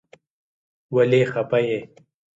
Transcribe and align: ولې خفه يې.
ولې 0.95 1.21
خفه 1.31 1.59
يې. 1.67 1.79